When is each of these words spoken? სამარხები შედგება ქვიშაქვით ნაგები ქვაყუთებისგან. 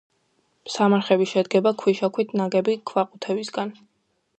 სამარხები 0.75 1.29
შედგება 1.33 1.75
ქვიშაქვით 1.85 2.37
ნაგები 2.43 2.79
ქვაყუთებისგან. 2.93 3.77